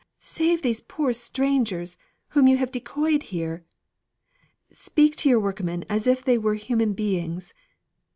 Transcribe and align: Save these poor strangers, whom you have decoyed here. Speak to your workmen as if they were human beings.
Save 0.17 0.63
these 0.63 0.81
poor 0.81 1.13
strangers, 1.13 1.95
whom 2.29 2.47
you 2.47 2.57
have 2.57 2.71
decoyed 2.71 3.21
here. 3.21 3.63
Speak 4.71 5.15
to 5.17 5.29
your 5.29 5.39
workmen 5.39 5.85
as 5.89 6.07
if 6.07 6.25
they 6.25 6.39
were 6.39 6.55
human 6.55 6.93
beings. 6.93 7.53